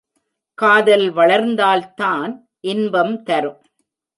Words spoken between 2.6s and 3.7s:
இன்பம் தரும்.